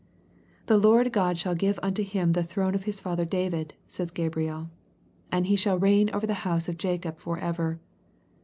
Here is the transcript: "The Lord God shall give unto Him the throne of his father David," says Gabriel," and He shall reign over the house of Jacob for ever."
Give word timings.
"The 0.65 0.79
Lord 0.79 1.13
God 1.13 1.37
shall 1.37 1.53
give 1.53 1.79
unto 1.83 2.01
Him 2.01 2.31
the 2.31 2.41
throne 2.43 2.73
of 2.73 2.85
his 2.85 2.99
father 2.99 3.23
David," 3.23 3.75
says 3.87 4.09
Gabriel," 4.09 4.71
and 5.31 5.45
He 5.45 5.55
shall 5.55 5.77
reign 5.77 6.09
over 6.11 6.25
the 6.25 6.33
house 6.41 6.67
of 6.67 6.79
Jacob 6.79 7.19
for 7.19 7.37
ever." 7.37 7.79